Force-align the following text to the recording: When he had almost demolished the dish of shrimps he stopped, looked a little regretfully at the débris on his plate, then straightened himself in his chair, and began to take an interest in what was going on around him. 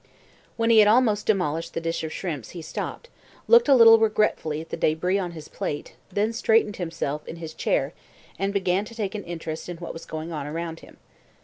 When 0.57 0.71
he 0.71 0.79
had 0.79 0.87
almost 0.87 1.27
demolished 1.27 1.75
the 1.75 1.79
dish 1.79 2.03
of 2.03 2.11
shrimps 2.11 2.49
he 2.57 2.63
stopped, 2.63 3.07
looked 3.47 3.69
a 3.69 3.75
little 3.75 3.99
regretfully 3.99 4.59
at 4.59 4.69
the 4.69 4.75
débris 4.75 5.21
on 5.21 5.33
his 5.33 5.47
plate, 5.47 5.93
then 6.11 6.33
straightened 6.33 6.77
himself 6.77 7.27
in 7.27 7.35
his 7.35 7.53
chair, 7.53 7.93
and 8.39 8.51
began 8.51 8.83
to 8.85 8.95
take 8.95 9.13
an 9.13 9.23
interest 9.23 9.69
in 9.69 9.77
what 9.77 9.93
was 9.93 10.05
going 10.07 10.31
on 10.31 10.47
around 10.47 10.79
him. 10.79 10.97